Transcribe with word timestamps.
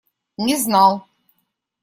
Не 0.47 0.55
знал. 0.61 0.97